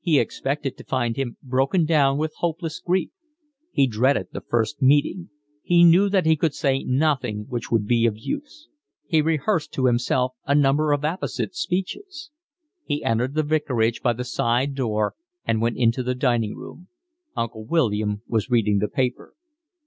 [0.00, 3.10] He expected to find him broken down with hopeless grief.
[3.72, 5.28] He dreaded the first meeting;
[5.62, 8.70] he knew that he could say nothing which would be of use.
[9.06, 12.30] He rehearsed to himself a number of apposite speeches.
[12.86, 15.12] He entered the vicarage by the side door
[15.44, 16.88] and went into the dining room.
[17.36, 19.34] Uncle William was reading the paper.